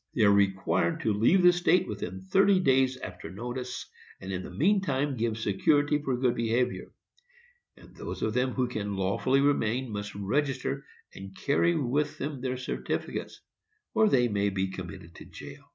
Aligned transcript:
They 0.15 0.23
are 0.23 0.31
required 0.33 1.01
to 1.01 1.13
leave 1.13 1.43
the 1.43 1.53
state 1.53 1.87
within 1.87 2.21
thirty 2.23 2.59
days 2.59 2.97
after 2.97 3.29
notice, 3.29 3.85
and 4.19 4.33
in 4.33 4.41
the 4.41 4.49
mean 4.49 4.81
time 4.81 5.15
give 5.15 5.37
security 5.37 6.01
for 6.01 6.17
good 6.17 6.33
behavior; 6.33 6.91
and 7.77 7.95
those 7.95 8.23
of 8.23 8.33
them 8.33 8.53
who 8.53 8.67
can 8.67 8.95
lawfully 8.95 9.41
remain 9.41 9.91
must 9.91 10.15
register 10.15 10.87
and 11.13 11.37
carry 11.37 11.75
with 11.75 12.17
them 12.17 12.41
their 12.41 12.57
certificates, 12.57 13.41
or 13.93 14.09
they 14.09 14.27
may 14.27 14.49
be 14.49 14.69
committed 14.69 15.13
to 15.17 15.25
jail. 15.25 15.65